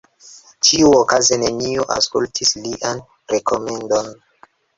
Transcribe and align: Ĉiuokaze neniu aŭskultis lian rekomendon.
Ĉiuokaze 0.69 1.37
neniu 1.41 1.85
aŭskultis 1.97 2.55
lian 2.65 3.05
rekomendon. 3.37 4.11